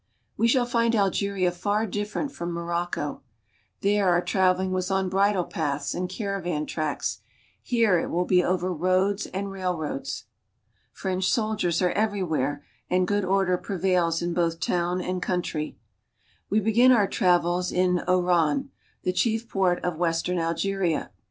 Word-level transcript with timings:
We 0.35 0.47
shall 0.47 0.65
find 0.65 0.95
Algeria 0.95 1.51
far 1.51 1.85
different 1.85 2.31
from 2.31 2.51
Morocco. 2.51 3.21
There 3.81 4.09
our 4.09 4.23
traveling 4.23 4.71
was 4.71 4.89
on 4.89 5.09
bridle 5.09 5.43
paths 5.43 5.93
and 5.93 6.09
caravan 6.09 6.65
tracks; 6.65 7.19
here 7.61 7.99
it 7.99 8.09
will 8.09 8.25
be 8.25 8.43
over 8.43 8.73
roads 8.73 9.27
and 9.27 9.51
railroads. 9.51 10.23
French 10.91 11.25
36 11.31 11.81
AKRICA 11.93 12.61
ind 12.89 13.07
good 13.07 13.23
order 13.23 13.59
prevallf 13.59 13.61
both 13.61 14.13
soldiers 14.15 14.17
are 14.23 14.25
everywhere, 14.41 14.49
i 14.57 14.57
town 14.59 15.01
and 15.01 15.21
country. 15.21 15.77
We 16.49 16.59
begin 16.59 16.91
our 16.91 17.07
travels 17.07 17.71
in 17.71 17.99
Oran 18.07 18.07
(o 18.07 18.21
riin'), 18.23 18.69
the 19.03 19.13
chief 19.13 19.47
port 19.47 19.83
of 19.85 19.97
western 19.97 20.39
Algeria. 20.39 21.11